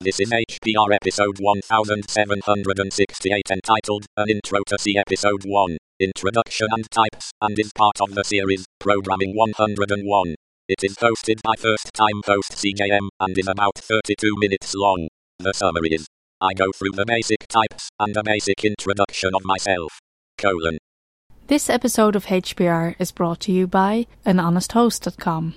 [0.00, 7.32] This is HPR episode 1768 entitled An Intro to C episode 1, Introduction and Types,
[7.40, 10.36] and is part of the series Programming 101.
[10.68, 15.08] It is hosted by first time host CJM and is about 32 minutes long.
[15.40, 16.06] The summary is
[16.40, 19.98] I go through the basic types and a basic introduction of myself.
[20.38, 20.78] Colon.
[21.48, 25.56] This episode of HPR is brought to you by anhonesthost.com.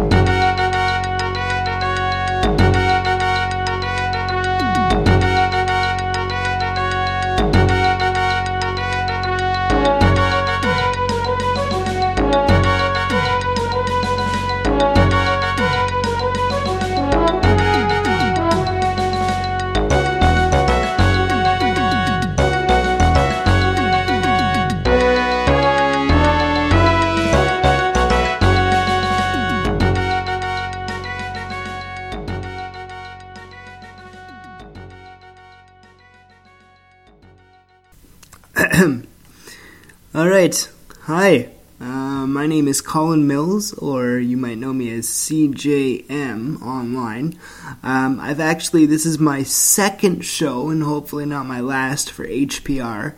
[40.41, 40.69] right.
[41.01, 41.49] Hi.
[41.79, 47.37] Uh, my name is Colin Mills, or you might know me as CJM online.
[47.83, 53.13] Um, I've actually, this is my second show, and hopefully not my last for HPR.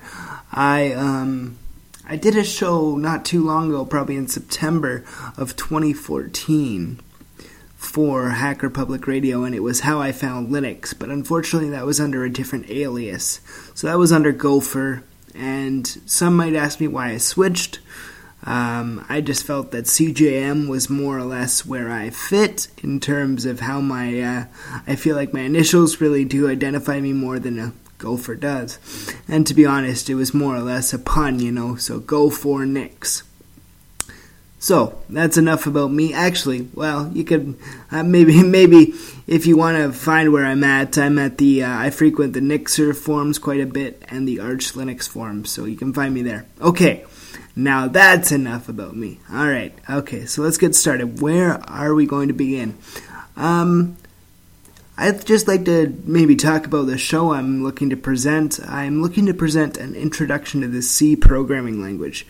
[0.52, 1.58] I, um,
[2.06, 5.06] I did a show not too long ago, probably in September
[5.38, 7.00] of 2014
[7.78, 10.94] for Hacker Public Radio, and it was how I found Linux.
[10.98, 13.40] But unfortunately, that was under a different alias.
[13.74, 17.80] So that was under Gopher, and some might ask me why I switched.
[18.46, 23.46] Um, I just felt that CJM was more or less where I fit in terms
[23.46, 24.46] of how my uh,
[24.86, 27.74] I feel like my initials really do identify me more than a
[28.04, 28.80] Gopher does.
[29.30, 31.78] And to be honest, it was more or less a pun, you know.
[31.78, 33.24] So go for Nix.
[34.64, 36.14] So that's enough about me.
[36.14, 37.60] Actually, well, you could
[37.92, 38.94] uh, maybe maybe
[39.28, 42.40] if you want to find where I'm at, I'm at the uh, I frequent the
[42.40, 46.22] Nixer forums quite a bit and the Arch Linux forums, so you can find me
[46.22, 46.46] there.
[46.62, 47.04] Okay,
[47.58, 49.20] now that's enough about me.
[49.30, 51.20] All right, okay, so let's get started.
[51.20, 52.78] Where are we going to begin?
[53.36, 53.98] Um,
[54.96, 58.60] I'd just like to maybe talk about the show I'm looking to present.
[58.68, 62.28] I'm looking to present an introduction to the C programming language.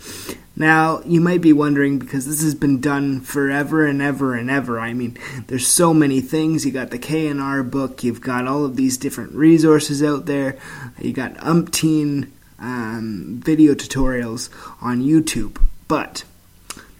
[0.56, 4.80] Now, you might be wondering because this has been done forever and ever and ever.
[4.80, 6.66] I mean, there's so many things.
[6.66, 10.58] You got the K&R book, you've got all of these different resources out there,
[11.00, 14.50] you got umpteen um, video tutorials
[14.82, 15.62] on YouTube.
[15.88, 16.24] But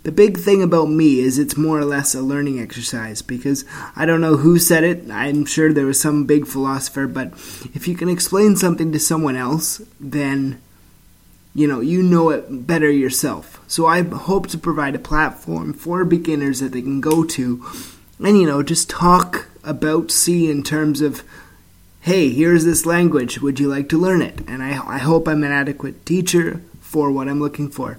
[0.04, 3.64] the big thing about me is it's more or less a learning exercise because
[3.96, 5.10] I don't know who said it.
[5.10, 7.32] I'm sure there was some big philosopher, but
[7.74, 10.62] if you can explain something to someone else, then
[11.56, 13.62] you know you know it better yourself.
[13.68, 17.66] So I hope to provide a platform for beginners that they can go to
[18.20, 21.24] and you know just talk about C in terms of
[22.02, 23.40] hey, here's this language.
[23.40, 24.42] Would you like to learn it?
[24.46, 27.98] And I, I hope I'm an adequate teacher for what I'm looking for.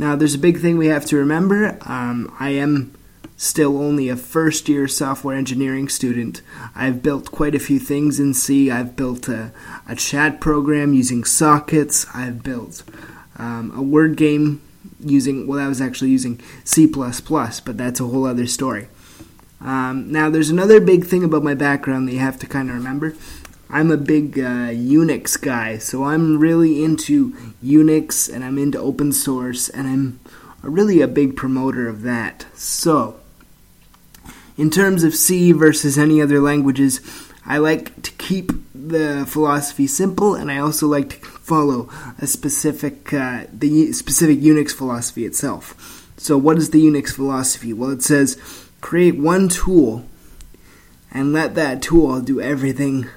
[0.00, 1.76] Now, there's a big thing we have to remember.
[1.82, 2.94] Um, I am
[3.36, 6.40] still only a first year software engineering student.
[6.74, 8.70] I've built quite a few things in C.
[8.70, 9.52] I've built a,
[9.86, 12.06] a chat program using sockets.
[12.14, 12.82] I've built
[13.36, 14.62] um, a word game
[15.00, 18.88] using, well, I was actually using C, but that's a whole other story.
[19.60, 22.74] Um, now, there's another big thing about my background that you have to kind of
[22.74, 23.14] remember.
[23.72, 27.30] I'm a big uh, Unix guy, so I'm really into
[27.64, 30.20] Unix and I'm into open source, and I'm
[30.62, 32.46] really a big promoter of that.
[32.54, 33.20] So,
[34.58, 37.00] in terms of C versus any other languages,
[37.46, 41.88] I like to keep the philosophy simple, and I also like to follow
[42.18, 46.10] a specific uh, the specific Unix philosophy itself.
[46.16, 47.72] So, what is the Unix philosophy?
[47.72, 48.36] Well, it says
[48.80, 50.06] create one tool
[51.12, 53.08] and let that tool do everything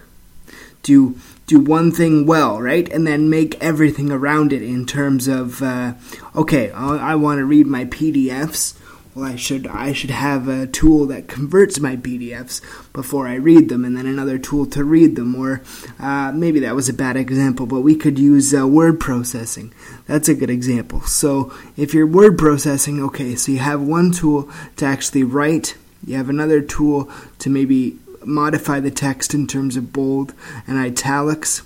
[0.83, 1.17] do
[1.47, 2.87] do one thing well, right?
[2.89, 5.93] And then make everything around it in terms of uh,
[6.35, 8.75] okay, I, I want to read my PDFs.
[9.15, 12.61] Well, I should I should have a tool that converts my PDFs
[12.93, 15.35] before I read them, and then another tool to read them.
[15.35, 15.61] Or
[15.99, 19.73] uh, maybe that was a bad example, but we could use uh, word processing.
[20.07, 21.01] That's a good example.
[21.01, 25.77] So if you're word processing, okay, so you have one tool to actually write.
[26.05, 27.09] You have another tool
[27.39, 30.33] to maybe modify the text in terms of bold
[30.67, 31.63] and italics.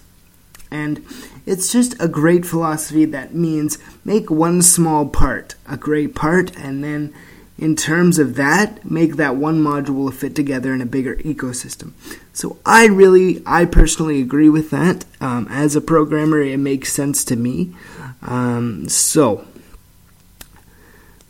[0.69, 1.05] And
[1.45, 6.83] it's just a great philosophy that means make one small part a great part and
[6.83, 7.13] then
[7.57, 11.93] in terms of that, make that one module fit together in a bigger ecosystem.
[12.31, 15.05] So I really, I personally agree with that.
[15.19, 17.73] Um, as a programmer, it makes sense to me.
[18.21, 19.47] Um, so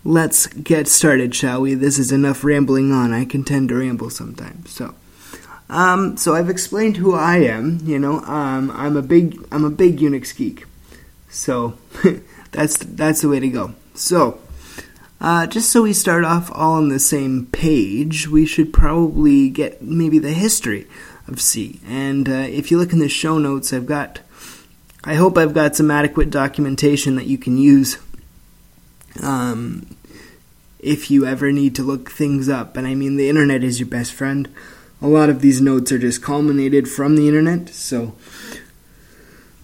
[0.03, 1.75] let's get started, shall we?
[1.75, 3.13] This is enough rambling on.
[3.13, 4.71] I can tend to ramble sometimes.
[4.71, 4.95] So.
[5.69, 7.79] Um, so I've explained who I am.
[7.83, 10.65] You know, um, I'm a big I'm a big Unix geek.
[11.29, 11.77] So
[12.51, 13.75] that's that's the way to go.
[13.93, 14.39] So
[15.19, 19.81] uh, just so we start off all on the same page, we should probably get
[19.81, 20.87] maybe the history
[21.27, 21.79] of C.
[21.87, 24.19] And uh, if you look in the show notes, I've got,
[25.03, 27.97] I hope I've got some adequate documentation that you can use
[29.23, 29.97] um,
[30.79, 32.77] if you ever need to look things up.
[32.77, 34.47] And I mean, the internet is your best friend.
[35.01, 38.15] A lot of these notes are just culminated from the internet, so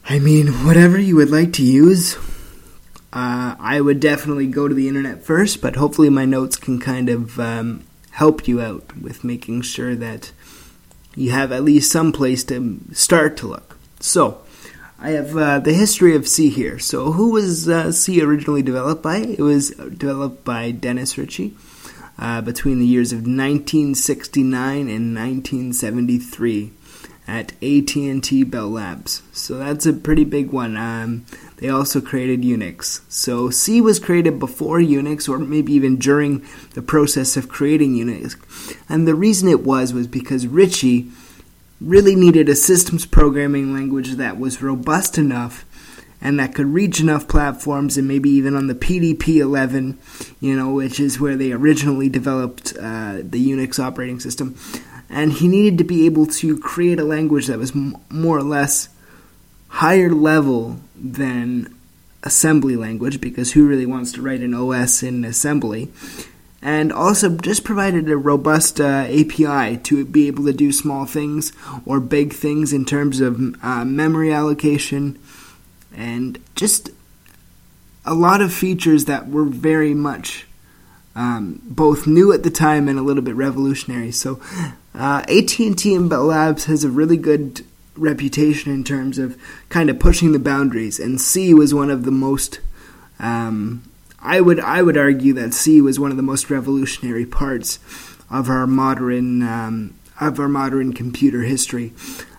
[0.08, 2.18] I mean, whatever you would like to use,
[3.14, 7.10] uh, I would definitely go to the internet first, but hopefully my notes can kind
[7.10, 10.32] of um, help you out with making sure that
[11.16, 13.78] you have at least some place to start to look.
[14.00, 14.42] So,
[15.00, 16.80] I have uh, the history of C here.
[16.80, 19.18] So, who was uh, C originally developed by?
[19.18, 21.56] It was developed by Dennis Ritchie
[22.18, 26.72] uh, between the years of 1969 and 1973
[27.28, 29.24] at AT&T Bell Labs.
[29.32, 30.76] So that's a pretty big one.
[30.76, 31.26] Um,
[31.58, 33.02] they also created Unix.
[33.10, 38.36] So C was created before Unix, or maybe even during the process of creating Unix.
[38.90, 41.10] And the reason it was was because Ritchie
[41.80, 45.66] really needed a systems programming language that was robust enough
[46.24, 50.00] and that could reach enough platforms and maybe even on the PDP 11,
[50.40, 54.56] you know, which is where they originally developed uh, the Unix operating system
[55.14, 58.44] and he needed to be able to create a language that was m- more or
[58.44, 58.90] less
[59.68, 61.74] higher level than
[62.24, 65.92] assembly language because who really wants to write an OS in assembly?
[66.62, 71.52] And also just provided a robust uh, API to be able to do small things
[71.86, 75.20] or big things in terms of uh, memory allocation
[75.96, 76.90] and just
[78.06, 80.46] a lot of features that were very much
[81.16, 84.12] um, both new at the time and a little bit revolutionary.
[84.12, 84.42] So
[84.96, 87.64] uh, AT&T and Bell Labs has a really good
[87.96, 89.38] reputation in terms of
[89.70, 92.60] kind of pushing the boundaries, and C was one of the most.
[93.20, 93.84] Um,
[94.20, 97.78] I would I would argue that C was one of the most revolutionary parts
[98.30, 101.94] of our modern um, of our modern computer history.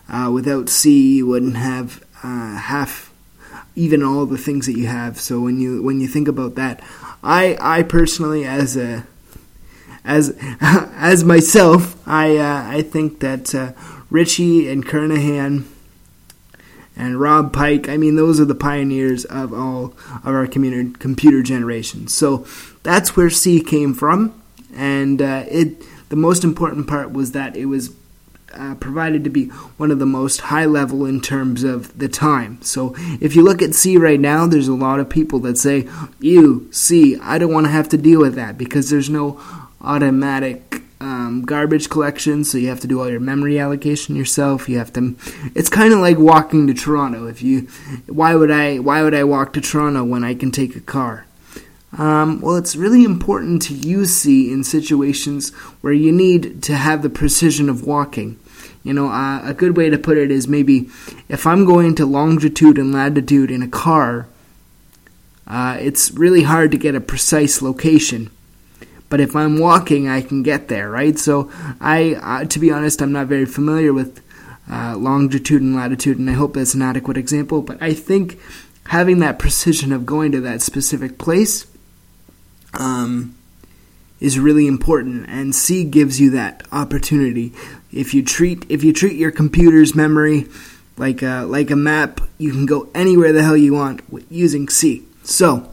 [0.09, 3.11] Uh, without C, you wouldn't have uh, half,
[3.75, 5.19] even all the things that you have.
[5.19, 6.81] So when you when you think about that,
[7.23, 9.05] I I personally as a
[10.03, 13.73] as as myself, I uh, I think that uh,
[14.09, 15.65] Ritchie and Kernighan
[16.97, 19.93] and Rob Pike, I mean, those are the pioneers of all
[20.23, 22.07] of our computer computer generation.
[22.07, 22.45] So
[22.83, 24.41] that's where C came from,
[24.73, 27.89] and uh, it the most important part was that it was
[28.55, 29.45] uh, provided to be
[29.77, 32.61] one of the most high level in terms of the time.
[32.61, 35.87] So if you look at C right now, there's a lot of people that say,
[36.19, 39.39] "You C, I don't want to have to deal with that because there's no
[39.81, 44.67] automatic um, garbage collection, so you have to do all your memory allocation yourself.
[44.69, 45.15] You have to.
[45.53, 47.27] It's kind of like walking to Toronto.
[47.27, 47.67] If you,
[48.07, 48.79] why would I?
[48.79, 51.25] Why would I walk to Toronto when I can take a car?
[51.97, 57.01] Um, well, it's really important to use C in situations where you need to have
[57.01, 58.39] the precision of walking.
[58.85, 60.89] You know, uh, a good way to put it is maybe
[61.27, 64.27] if I'm going to longitude and latitude in a car,
[65.45, 68.31] uh, it's really hard to get a precise location
[69.09, 71.17] but if I'm walking, I can get there, right?
[71.17, 74.21] So I, uh, to be honest, I'm not very familiar with
[74.69, 77.61] uh, longitude and latitude, and I hope that's an adequate example.
[77.61, 78.39] But I think
[78.87, 81.67] having that precision of going to that specific place
[82.73, 83.35] um,
[84.19, 87.53] is really important, and C gives you that opportunity.
[87.91, 90.47] If you treat if you treat your computer's memory
[90.97, 95.03] like a, like a map, you can go anywhere the hell you want using C.
[95.23, 95.69] So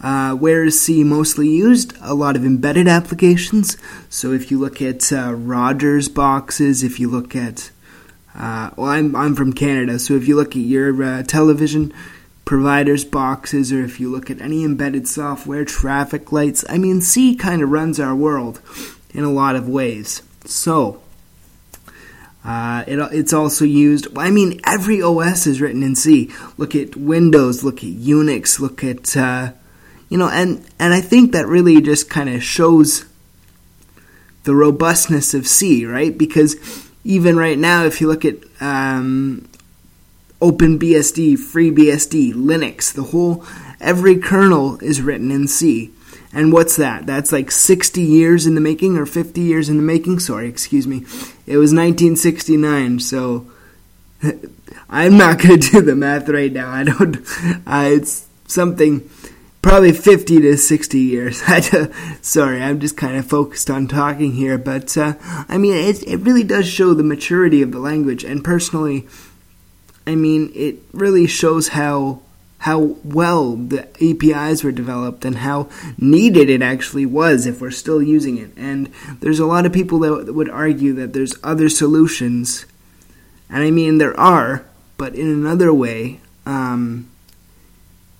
[0.00, 1.94] uh, where is C mostly used?
[2.00, 3.76] A lot of embedded applications.
[4.08, 7.70] So if you look at uh, Rogers boxes, if you look at,
[8.34, 11.92] uh, well, I'm, I'm from Canada, so if you look at your uh, television
[12.44, 17.34] providers boxes, or if you look at any embedded software, traffic lights, I mean, C
[17.34, 18.60] kind of runs our world
[19.14, 20.22] in a lot of ways.
[20.44, 21.02] So,
[22.44, 24.06] uh, it, it's also used.
[24.18, 26.32] I mean, every OS is written in C.
[26.56, 27.62] Look at Windows.
[27.62, 28.58] Look at Unix.
[28.58, 29.52] Look at uh,
[30.08, 33.06] you know, and and I think that really just kind of shows
[34.44, 36.16] the robustness of C, right?
[36.16, 36.56] Because
[37.04, 39.48] even right now, if you look at um,
[40.42, 43.46] OpenBSD, FreeBSD, Linux, the whole
[43.80, 45.92] every kernel is written in C,
[46.32, 47.06] And what's that?
[47.06, 50.18] That's like 60 years in the making or 50 years in the making.
[50.18, 51.04] Sorry, excuse me.
[51.46, 53.48] It was 1969, so
[54.90, 56.70] I'm not going to do the math right now.
[56.70, 57.18] I don't.
[57.64, 59.08] Uh, it's something
[59.62, 61.42] probably 50 to 60 years.
[62.20, 65.14] Sorry, I'm just kind of focused on talking here, but uh,
[65.48, 69.06] I mean, it, it really does show the maturity of the language, and personally,
[70.06, 72.22] I mean, it really shows how
[72.58, 75.68] how well the APIs were developed and how
[75.98, 78.52] needed it actually was if we're still using it.
[78.56, 82.64] And there's a lot of people that would argue that there's other solutions,
[83.50, 84.64] and I mean there are,
[84.96, 86.20] but in another way.
[86.44, 87.08] Um,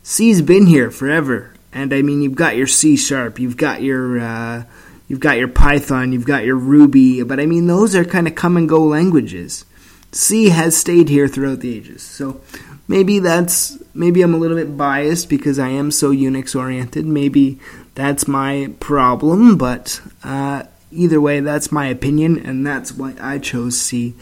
[0.05, 4.19] C's been here forever, and I mean you've got your C sharp, you've got your
[4.19, 4.65] uh,
[5.07, 8.35] you've got your Python, you've got your Ruby, but I mean those are kind of
[8.35, 9.65] come and go languages.
[10.13, 12.41] C has stayed here throughout the ages, so
[12.87, 17.07] maybe that's maybe I'm a little bit biased because I am so Unix oriented.
[17.07, 17.59] Maybe
[17.95, 23.81] that's my problem, but uh, either way, that's my opinion, and that's why I chose
[23.81, 24.15] C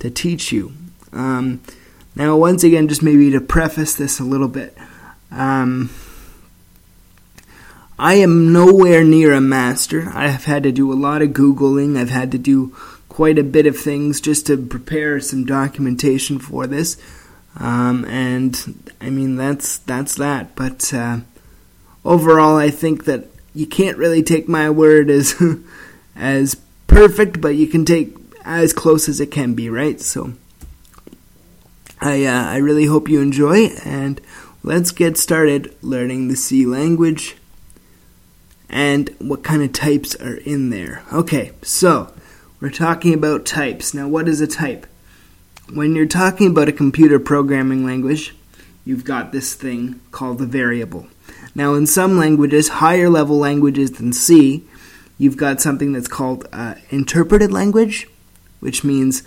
[0.00, 0.72] to teach you.
[1.12, 1.60] Um,
[2.14, 4.76] now, once again, just maybe to preface this a little bit.
[5.30, 5.90] Um,
[7.98, 10.10] I am nowhere near a master.
[10.14, 11.96] I have had to do a lot of Googling.
[11.96, 12.74] I've had to do
[13.18, 16.96] quite a bit of things just to prepare some documentation for this.
[17.56, 20.54] Um, and I mean, that's, that's that.
[20.54, 21.18] But uh,
[22.04, 25.34] overall, I think that you can't really take my word as,
[26.16, 26.54] as
[26.86, 30.00] perfect, but you can take as close as it can be, right?
[30.00, 30.34] So
[32.00, 34.20] I, uh, I really hope you enjoy and
[34.62, 37.36] Let's get started learning the C language
[38.68, 41.02] and what kind of types are in there.
[41.12, 42.12] Okay, so
[42.60, 43.94] we're talking about types.
[43.94, 44.86] Now, what is a type?
[45.72, 48.34] When you're talking about a computer programming language,
[48.84, 51.06] you've got this thing called a variable.
[51.54, 54.64] Now, in some languages, higher level languages than C,
[55.18, 58.08] you've got something that's called uh, interpreted language,
[58.60, 59.22] which means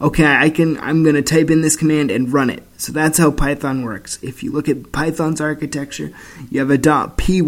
[0.00, 2.62] okay, I can I'm going to type in this command and run it.
[2.76, 4.22] So that's how Python works.
[4.22, 6.12] If you look at Python's architecture,
[6.50, 7.40] you have a .py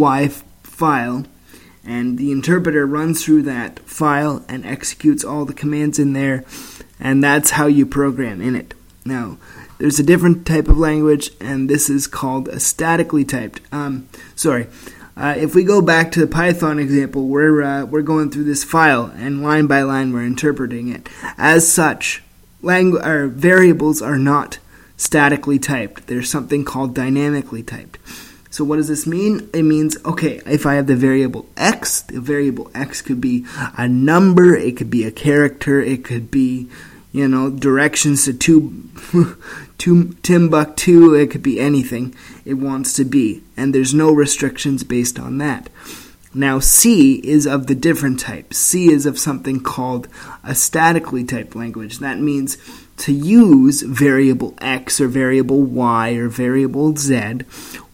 [0.63, 1.25] file
[1.85, 6.45] and the interpreter runs through that file and executes all the commands in there
[7.01, 8.75] and that's how you program in it.
[9.05, 9.39] Now,
[9.79, 13.61] there's a different type of language and this is called a statically typed.
[13.73, 14.67] Um, sorry.
[15.17, 18.63] Uh, if we go back to the Python example, we're uh, we're going through this
[18.63, 21.09] file and line by line we're interpreting it.
[21.37, 22.23] As such,
[22.63, 24.59] langu- or variables are not
[24.97, 26.07] statically typed.
[26.07, 27.99] There's something called dynamically typed.
[28.59, 29.49] So what does this mean?
[29.55, 33.47] It means okay, if I have the variable x, the variable x could be
[33.77, 36.69] a number, it could be a character, it could be
[37.13, 38.91] you know directions to two,
[39.79, 45.21] to Timbuktu, it could be anything it wants to be, and there's no restrictions based
[45.21, 45.71] on that.
[46.35, 48.53] Now, C is of the different type.
[48.53, 50.09] C is of something called
[50.43, 52.01] a statically typed language.
[52.01, 52.59] That means
[52.99, 57.45] to use variable x or variable y or variable z,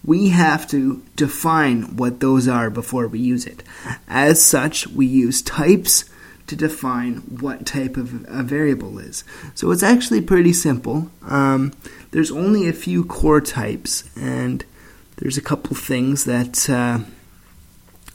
[0.04, 3.62] we have to define what those are before we use it.
[4.08, 6.04] As such, we use types
[6.46, 9.25] to define what type of a variable is.
[9.54, 11.11] So it's actually pretty simple.
[11.23, 11.73] Um,
[12.11, 14.64] there's only a few core types, and
[15.16, 16.68] there's a couple things that.
[16.68, 17.00] Uh,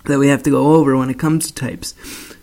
[0.06, 1.94] that we have to go over when it comes to types.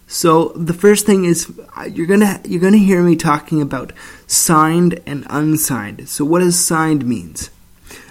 [0.06, 1.52] So the first thing is
[1.90, 3.92] you're gonna you're gonna hear me talking about
[4.26, 6.08] signed and unsigned.
[6.08, 7.50] So what does signed means?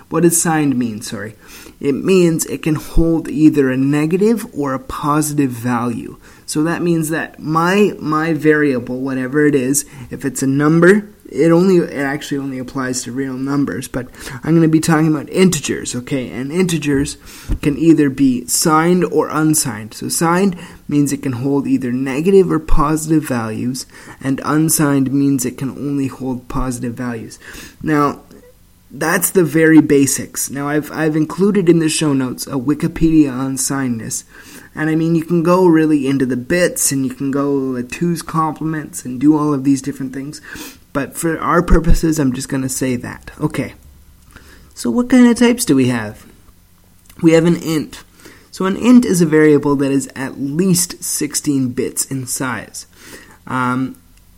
[0.10, 1.02] What does signed mean?
[1.02, 1.36] Sorry,
[1.80, 6.18] it means it can hold either a negative or a positive value.
[6.46, 11.52] So that means that my my variable, whatever it is, if it's a number, it
[11.52, 14.08] only it actually only applies to real numbers, but
[14.44, 16.30] I'm going to be talking about integers, okay?
[16.30, 17.18] And integers
[17.62, 19.94] can either be signed or unsigned.
[19.96, 20.58] So signed
[20.88, 23.88] means it can hold either negative or positive values,
[24.22, 27.40] and unsigned means it can only hold positive values.
[27.82, 28.22] Now,
[28.92, 30.50] that's the very basics.
[30.50, 34.24] Now, I've I've included in the show notes a Wikipedia on signedness.
[34.76, 37.90] And I mean, you can go really into the bits and you can go at
[37.90, 40.42] two's complements and do all of these different things.
[40.92, 43.32] But for our purposes, I'm just going to say that.
[43.40, 43.74] Okay.
[44.74, 46.26] So what kind of types do we have?
[47.24, 48.04] We have an int.
[48.52, 52.86] So an int is a variable that is at least 16 bits in size.
[53.48, 53.98] Um,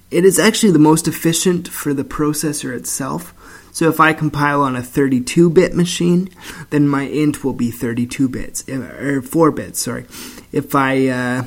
[0.09, 3.33] it is actually the most efficient for the processor itself.
[3.77, 6.31] So if I compile on a 32 bit machine,
[6.71, 10.05] then my int will be 32 bits, or 4 bits, sorry.
[10.51, 11.43] If I uh,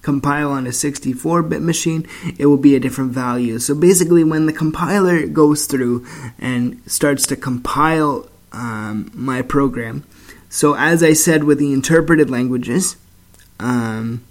[0.00, 2.08] compile on a 64 bit machine,
[2.38, 3.58] it will be a different value.
[3.58, 6.06] So basically, when the compiler goes through
[6.38, 10.04] and starts to compile um, my program,
[10.48, 12.96] So, as I said with the interpreted languages,
[13.60, 14.24] um,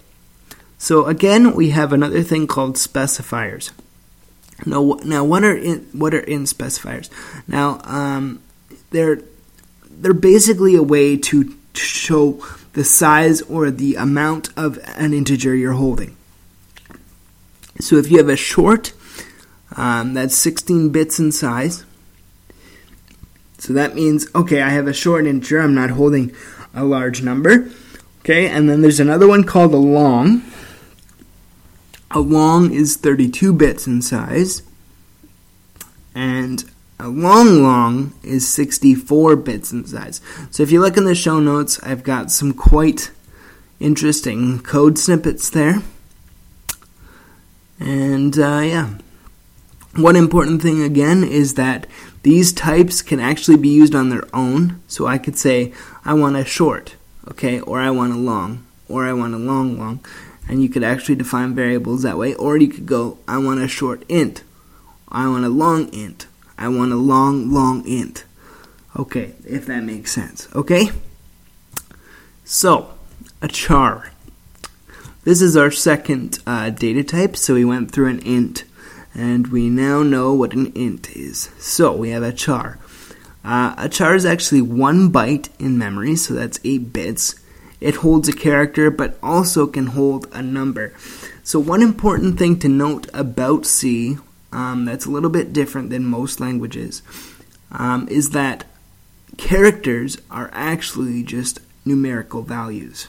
[0.79, 3.73] so again, we have another thing called specifiers.
[4.67, 7.09] Now, now what are in, what are int specifiers?
[7.49, 8.43] Now, um,
[8.91, 9.23] they're
[9.91, 15.73] they're basically a way to show the size or the amount of an integer you're
[15.73, 16.17] holding.
[17.81, 18.93] So if you have a short
[19.77, 21.85] um, that's 16 bits in size,
[23.59, 25.61] so that means okay, I have a short integer.
[25.61, 26.35] I'm not holding
[26.75, 27.71] a large number.
[28.21, 30.43] Okay, and then there's another one called a long.
[32.11, 34.63] A long is 32 bits in size,
[36.15, 36.65] and
[36.99, 40.21] a long long is 64 bits in size.
[40.51, 43.11] So if you look in the show notes, I've got some quite
[43.81, 45.83] interesting code snippets there.
[47.81, 48.95] And uh, yeah,
[49.97, 51.87] one important thing again is that
[52.25, 54.81] these types can actually be used on their own.
[54.89, 55.73] So I could say,
[56.05, 56.97] I want a short,
[57.29, 60.05] okay, or I want a long, or I want a long long.
[60.49, 62.35] And you could actually define variables that way.
[62.35, 64.43] Or you could go, I want a short int,
[65.09, 66.27] I want a long int,
[66.59, 68.25] I want a long, long int.
[68.97, 70.89] Okay, if that makes sense, okay?
[72.45, 72.95] So,
[73.43, 74.13] a char.
[75.25, 78.65] This is our second uh, data type, so we went through an int
[79.15, 81.51] and we now know what an int is.
[81.59, 82.79] So we have a char.
[83.45, 87.35] Uh, a char is actually one byte in memory, so that's 8 bits.
[87.81, 90.95] It holds a character but also can hold a number.
[91.43, 94.17] So, one important thing to note about C
[94.51, 97.03] um, that's a little bit different than most languages
[97.71, 98.65] um, is that
[99.37, 103.09] characters are actually just numerical values.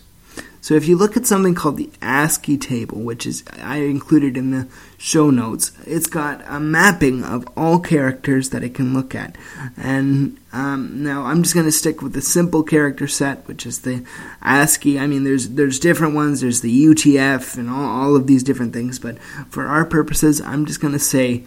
[0.65, 4.49] So if you look at something called the ASCII table, which is I included in
[4.49, 9.35] the show notes, it's got a mapping of all characters that it can look at.
[9.77, 13.81] And um, now I'm just going to stick with the simple character set, which is
[13.81, 14.03] the
[14.41, 14.97] ASCII.
[14.99, 16.41] I mean, there's there's different ones.
[16.41, 18.97] There's the UTF and all, all of these different things.
[18.97, 19.19] But
[19.51, 21.43] for our purposes, I'm just going to say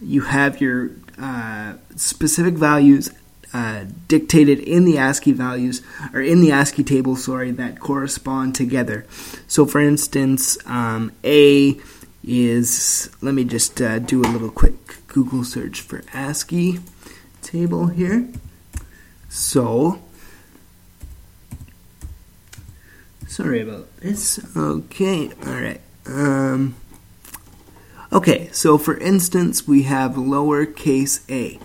[0.00, 3.10] you have your uh, specific values
[3.52, 5.82] uh, dictated in the ASCII values
[6.12, 9.06] or in the ASCII table, sorry, that correspond together.
[9.46, 11.78] So, for instance, um, A
[12.22, 16.80] is let me just uh, do a little quick Google search for ASCII
[17.42, 18.28] table here.
[19.30, 20.00] So,
[23.26, 24.40] sorry about this.
[24.56, 25.80] Okay, all right.
[26.06, 26.76] Um,
[28.12, 31.58] okay, so for instance, we have lowercase a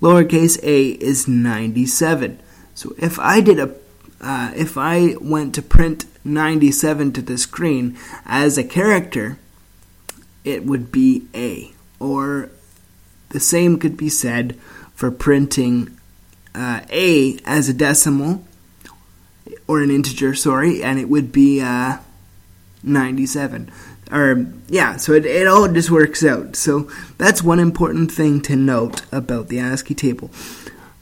[0.00, 2.38] lowercase a is 97.
[2.74, 3.74] So if I did a
[4.20, 9.38] uh, if I went to print 97 to the screen as a character,
[10.44, 11.72] it would be A.
[12.00, 12.50] Or
[13.30, 14.58] the same could be said
[14.94, 15.96] for printing
[16.54, 18.44] uh, A as a decimal
[19.68, 21.98] or an integer, sorry, and it would be uh,
[22.82, 23.70] 97
[24.10, 26.56] or yeah, so it, it all just works out.
[26.56, 30.30] So that's one important thing to note about the ASCII table.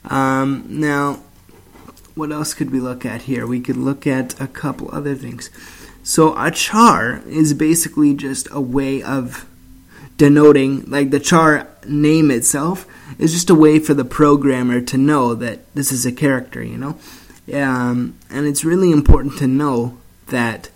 [0.05, 1.21] Um, now,
[2.15, 3.45] what else could we look at here?
[3.45, 5.49] We could look at a couple other things.
[6.03, 9.47] So a char is basically just a way of
[10.17, 12.87] denoting, like the char name itself
[13.19, 16.77] is just a way for the programmer to know that this is a character, you
[16.77, 16.97] know?
[17.53, 20.69] Um, and it's really important to know that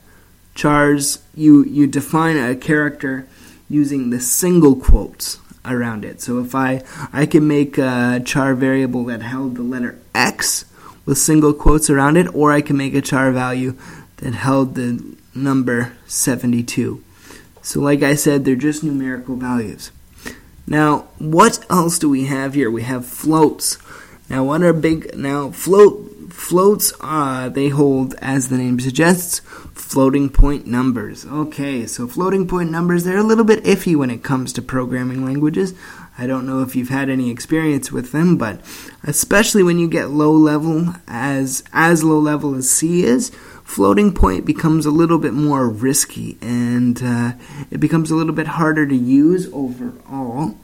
[0.55, 3.27] chars, you, you define a character
[3.69, 6.21] using the single quotes around it.
[6.21, 10.65] So if I, I can make a char variable that held the letter X
[11.05, 13.75] with single quotes around it, or I can make a char value
[14.17, 17.03] that held the number 72.
[17.61, 19.91] So like I said, they're just numerical values.
[20.67, 22.69] Now, what else do we have here?
[22.69, 23.77] We have floats.
[24.29, 25.15] Now, what are big?
[25.17, 26.93] Now, float floats.
[27.01, 29.41] Uh, they hold, as the name suggests,
[29.89, 31.25] floating point numbers.
[31.25, 33.03] Okay, so floating point numbers.
[33.03, 35.73] They're a little bit iffy when it comes to programming languages.
[36.15, 38.61] I don't know if you've had any experience with them, but
[39.03, 43.31] especially when you get low level, as as low level as C is,
[43.63, 47.31] floating point becomes a little bit more risky and uh,
[47.71, 50.55] it becomes a little bit harder to use overall.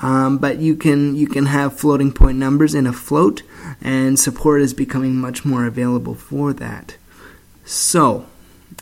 [0.00, 3.42] Um, but you can you can have floating point numbers in a float,
[3.82, 6.96] and support is becoming much more available for that.
[7.66, 8.26] So,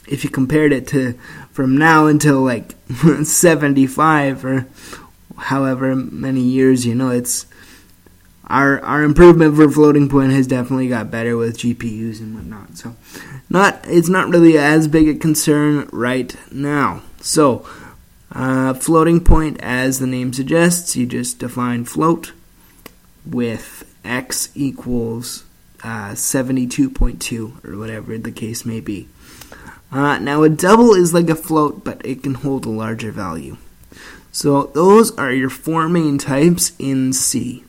[0.07, 1.13] if you compared it to
[1.53, 2.75] from now until like
[3.23, 4.67] 75 or
[5.37, 7.47] however many years, you know, it's
[8.47, 12.77] our our improvement for floating point has definitely got better with GPUs and whatnot.
[12.77, 12.97] So,
[13.49, 17.03] not it's not really as big a concern right now.
[17.21, 17.67] So,
[18.33, 22.33] uh, floating point, as the name suggests, you just define float
[23.25, 25.45] with x equals
[25.85, 29.09] uh, 72.2 or whatever the case may be.
[29.93, 33.59] Uh, now, a double is like a float, but it can hold a larger value.
[34.33, 37.65] So, those are your four main types in C.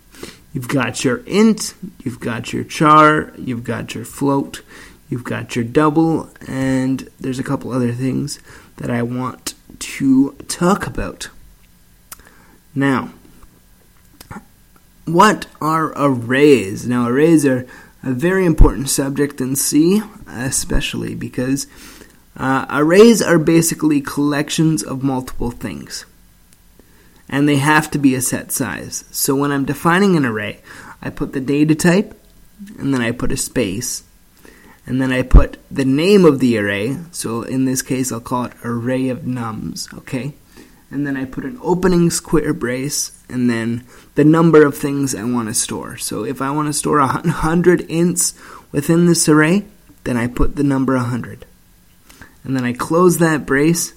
[0.54, 4.62] You've got your int, you've got your char, you've got your float,
[5.10, 8.40] you've got your double, and there's a couple other things
[8.78, 11.28] that I want to talk about.
[12.74, 13.12] Now,
[15.06, 16.88] what are arrays?
[16.88, 17.68] Now, arrays are
[18.02, 21.68] a very important subject in C, especially because
[22.36, 26.06] uh, arrays are basically collections of multiple things
[27.30, 29.06] and they have to be a set size.
[29.10, 30.62] So when I'm defining an array,
[31.02, 32.20] I put the data type,
[32.78, 34.04] and then I put a space,
[34.86, 36.98] and then I put the name of the array.
[37.12, 40.36] So in this case, I'll call it array of nums, okay?
[40.92, 45.24] And then I put an opening square brace, and then the number of things I
[45.24, 45.98] want to store.
[45.98, 48.38] So if I want to store 100 ints
[48.72, 49.66] within this array,
[50.04, 51.46] then I put the number 100.
[52.44, 53.94] And then I close that brace,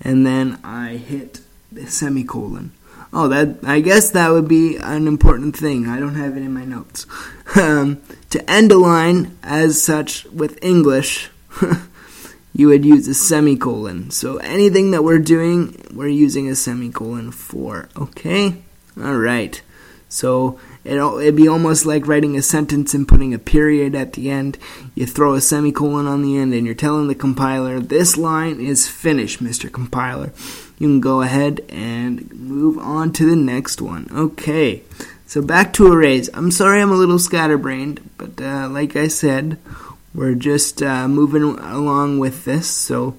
[0.00, 1.40] and then I hit
[1.72, 2.72] the semicolon.
[3.12, 5.86] Oh, that I guess that would be an important thing.
[5.86, 7.06] I don't have it in my notes.
[7.56, 11.30] Um, to end a line, as such, with English,
[12.52, 14.10] you would use a semicolon.
[14.10, 17.90] So anything that we're doing, we're using a semicolon for.
[17.96, 18.56] Okay?
[19.00, 19.60] All right.
[20.08, 24.58] So it'd be almost like writing a sentence and putting a period at the end.
[24.94, 28.88] You throw a semicolon on the end, and you're telling the compiler, this line is
[28.88, 29.72] finished, Mr.
[29.72, 30.32] Compiler
[30.78, 34.08] you can go ahead and move on to the next one.
[34.12, 34.82] Okay,
[35.26, 36.28] so back to arrays.
[36.34, 39.58] I'm sorry I'm a little scatterbrained, but uh, like I said,
[40.14, 42.68] we're just uh, moving along with this.
[42.68, 43.16] So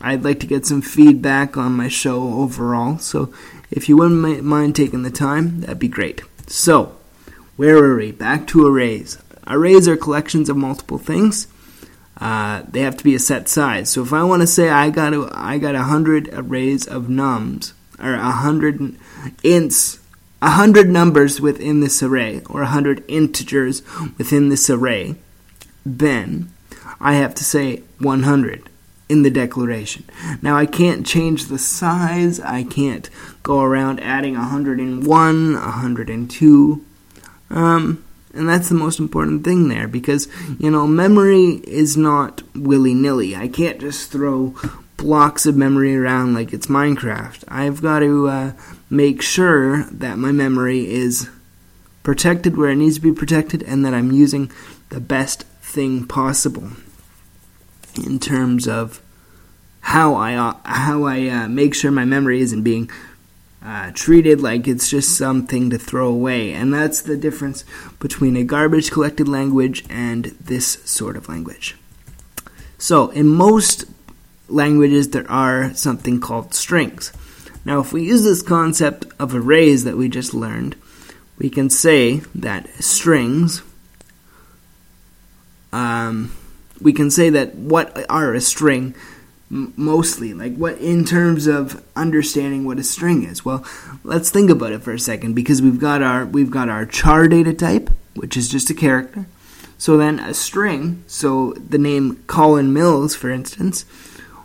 [0.00, 2.98] I'd like to get some feedback on my show overall.
[2.98, 3.32] So
[3.70, 6.22] if you wouldn't mind taking the time, that'd be great.
[6.50, 6.96] So,
[7.56, 8.10] where are we?
[8.10, 9.18] Back to arrays.
[9.46, 11.46] Arrays are collections of multiple things.
[12.20, 13.90] Uh, they have to be a set size.
[13.90, 17.04] So if I want to say I got a, I got a hundred arrays of
[17.04, 18.96] nums or a hundred
[19.44, 20.00] ints,
[20.42, 23.82] a hundred numbers within this array or a hundred integers
[24.18, 25.14] within this array,
[25.86, 26.52] then
[27.00, 28.69] I have to say 100
[29.10, 30.04] in the declaration.
[30.40, 32.38] Now I can't change the size.
[32.40, 33.10] I can't
[33.42, 36.84] go around adding 101, 102.
[37.50, 40.28] Um, and that's the most important thing there because,
[40.60, 43.34] you know, memory is not willy nilly.
[43.34, 44.54] I can't just throw
[44.96, 47.42] blocks of memory around like it's Minecraft.
[47.48, 48.52] I've got to uh,
[48.88, 51.28] make sure that my memory is
[52.04, 54.52] protected where it needs to be protected and that I'm using
[54.90, 56.70] the best thing possible
[58.04, 59.02] in terms of
[59.80, 62.90] how I uh, how I uh, make sure my memory isn't being
[63.62, 66.52] uh, treated like it's just something to throw away.
[66.52, 67.64] And that's the difference
[67.98, 71.76] between a garbage collected language and this sort of language.
[72.78, 73.84] So, in most
[74.48, 77.12] languages, there are something called strings.
[77.64, 80.76] Now, if we use this concept of arrays that we just learned,
[81.38, 83.62] we can say that strings,
[85.72, 86.34] um,
[86.80, 88.94] we can say that what are a string
[89.50, 90.32] mostly?
[90.32, 93.44] Like, what in terms of understanding what a string is?
[93.44, 93.64] Well,
[94.04, 97.28] let's think about it for a second because we've got our we've got our char
[97.28, 99.26] data type, which is just a character.
[99.78, 103.86] So then a string, so the name Colin Mills, for instance,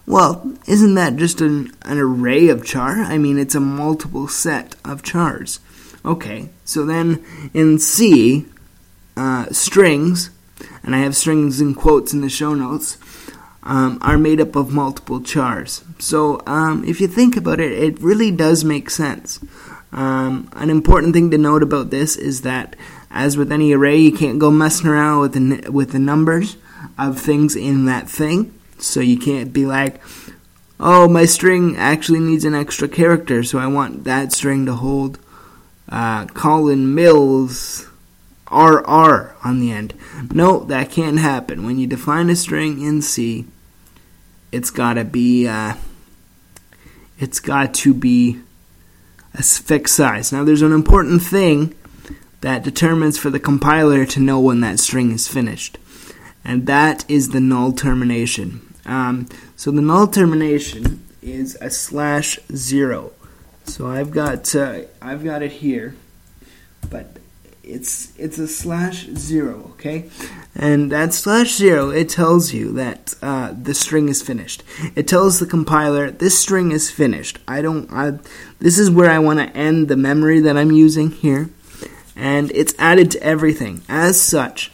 [0.07, 3.01] well, isn't that just an, an array of char?
[3.01, 5.59] I mean, it's a multiple set of chars.
[6.05, 8.45] Okay, so then in C,
[9.17, 10.29] uh, strings,
[10.83, 12.97] and I have strings and quotes in the show notes,
[13.63, 15.83] um, are made up of multiple chars.
[15.99, 19.39] So um, if you think about it, it really does make sense.
[19.91, 22.75] Um, an important thing to note about this is that,
[23.09, 26.57] as with any array, you can't go messing around with the with the numbers
[26.97, 28.53] of things in that thing.
[28.77, 30.01] So you can't be like,
[30.79, 35.17] oh, my string actually needs an extra character, so I want that string to hold
[35.87, 37.87] uh, Colin Mills
[38.51, 39.93] RR on the end.
[40.33, 41.65] No, that can't happen.
[41.65, 43.45] When you define a string in C,
[44.51, 45.75] it's gotta be uh,
[47.17, 48.39] it's got to be
[49.33, 50.31] a fixed size.
[50.31, 51.75] Now, there's an important thing
[52.41, 55.77] that determines for the compiler to know when that string is finished,
[56.43, 58.61] and that is the null termination.
[58.85, 63.11] Um, so the null termination is a slash zero.
[63.63, 65.95] So I've got uh, I've got it here,
[66.89, 67.17] but
[67.65, 70.09] it's it's a slash zero, okay?
[70.55, 74.63] And that slash zero it tells you that uh, the string is finished.
[74.95, 77.39] It tells the compiler this string is finished.
[77.47, 77.91] I don't.
[77.91, 78.19] I,
[78.59, 81.49] this is where I want to end the memory that I'm using here,
[82.15, 83.81] and it's added to everything.
[83.89, 84.71] As such,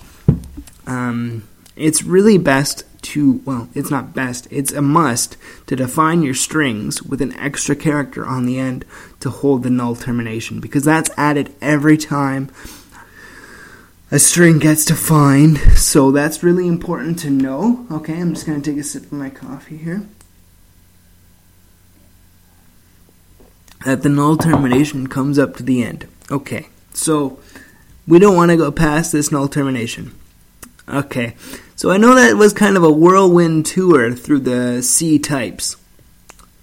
[0.86, 6.34] um, it's really best to, well, it's not best, it's a must to define your
[6.34, 8.86] strings with an extra character on the end
[9.20, 12.50] to hold the null termination because that's added every time
[14.12, 15.58] a string gets defined.
[15.78, 17.88] So that's really important to know.
[17.90, 20.06] Okay, I'm just going to take a sip of my coffee here.
[23.86, 26.08] That the null termination comes up to the end.
[26.30, 27.40] Okay, so
[28.06, 30.14] we don't want to go past this null termination.
[30.88, 31.36] Okay,
[31.76, 35.78] so I know that was kind of a whirlwind tour through the C types.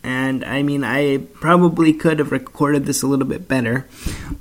[0.05, 3.87] And I mean, I probably could have recorded this a little bit better,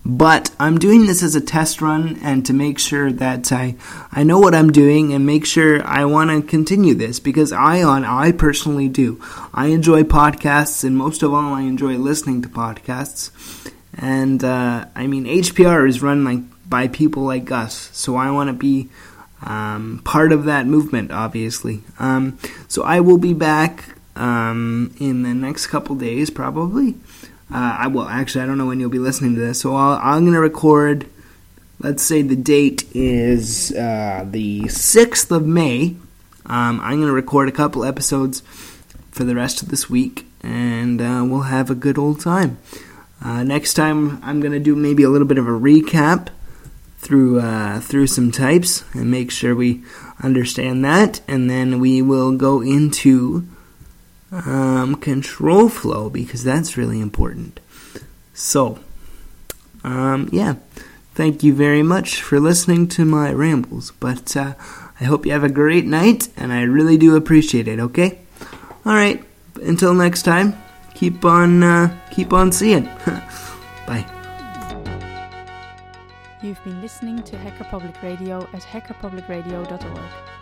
[0.10, 3.76] but I'm doing this as a test run and to make sure that I,
[4.10, 7.84] I know what I'm doing and make sure I want to continue this because I
[7.84, 9.22] on I personally do.
[9.54, 13.32] I enjoy podcasts and most of all, I enjoy listening to podcasts.
[13.96, 16.40] And uh, I mean, HPR is run like
[16.70, 18.90] by people like us, so I want to be
[19.42, 21.82] um, part of that movement, obviously.
[22.00, 22.40] Um,
[22.70, 23.84] so I will be back
[24.16, 26.96] um, in the next couple days, probably.
[27.52, 28.44] Uh, I will actually.
[28.44, 31.08] I don't know when you'll be listening to this, so i am going to record.
[31.80, 35.96] Let's say the date is uh, the sixth of May.
[36.46, 38.42] Um, I'm going to record a couple episodes
[39.12, 42.58] for the rest of this week, and uh, we'll have a good old time.
[43.24, 46.30] Uh, next time, I'm going to do maybe a little bit of a recap
[46.98, 49.84] through uh, through some types and make sure we
[50.22, 53.48] understand that, and then we will go into
[54.32, 57.60] um, control flow because that's really important.
[58.34, 58.80] So,
[59.84, 60.56] um, yeah,
[61.14, 63.92] thank you very much for listening to my rambles.
[64.00, 64.54] But uh,
[65.00, 67.80] I hope you have a great night, and I really do appreciate it.
[67.80, 68.20] Okay,
[68.86, 69.24] all right.
[69.62, 70.56] Until next time,
[70.94, 72.84] keep on uh, keep on seeing.
[73.88, 74.06] Bye.
[76.44, 80.37] You've been listening to Hacker Public Radio at hackerpublicradio.org.